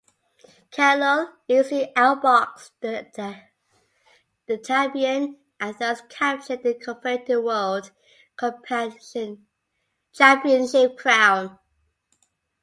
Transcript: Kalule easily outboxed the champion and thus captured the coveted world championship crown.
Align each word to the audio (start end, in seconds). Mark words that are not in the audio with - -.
Kalule 0.71 1.31
easily 1.47 1.91
outboxed 1.95 2.71
the 4.47 4.57
champion 4.57 5.37
and 5.59 5.77
thus 5.77 6.01
captured 6.09 6.63
the 6.63 6.73
coveted 6.73 7.43
world 7.43 7.91
championship 10.11 10.97
crown. 10.97 11.59